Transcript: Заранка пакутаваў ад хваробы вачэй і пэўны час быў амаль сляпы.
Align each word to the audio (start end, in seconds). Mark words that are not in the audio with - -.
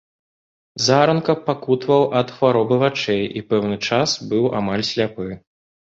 Заранка 0.85 1.35
пакутаваў 1.51 2.03
ад 2.23 2.27
хваробы 2.39 2.75
вачэй 2.87 3.23
і 3.37 3.47
пэўны 3.53 3.75
час 3.87 4.09
быў 4.35 4.53
амаль 4.65 4.89
сляпы. 4.95 5.33